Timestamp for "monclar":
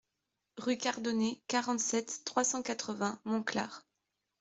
3.23-3.85